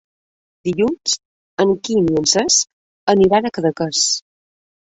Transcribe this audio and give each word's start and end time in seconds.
Dilluns 0.69 1.13
en 1.65 1.75
Quim 1.89 2.09
i 2.15 2.17
en 2.23 2.27
Cesc 2.33 3.15
aniran 3.17 3.51
a 3.51 3.55
Cadaqués. 3.61 4.05